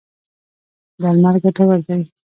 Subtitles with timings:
[1.01, 2.01] درمل ګټور دی.